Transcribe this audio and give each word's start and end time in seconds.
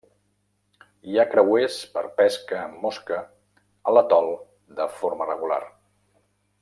Hi 1.09 1.17
ha 1.17 1.25
creuers 1.33 1.75
per 1.97 2.03
pesca 2.21 2.57
amb 2.61 2.81
mosca 2.85 3.19
a 3.91 3.95
l'atol 3.99 4.33
de 4.81 4.89
forma 4.97 5.29
regular. 5.31 5.61